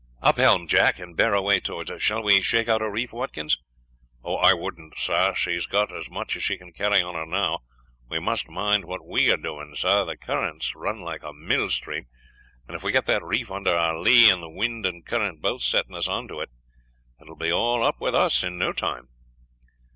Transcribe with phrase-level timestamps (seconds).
[0.23, 1.99] "Up helm, Jack, and bear away towards her.
[1.99, 3.59] Shall we shake out a reef, Watkins?"
[4.25, 7.59] "I wouldn't, sir; she has got as much as she can carry on her now.
[8.09, 12.07] We must mind what we are doing, sir; the currents run like a millstream,
[12.67, 15.61] and if we get that reef under our lee, and the wind and current both
[15.61, 16.49] setting us on to it,
[17.19, 19.07] it will be all up with us in no time."